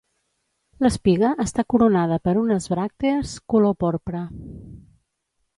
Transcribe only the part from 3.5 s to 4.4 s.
color porpra.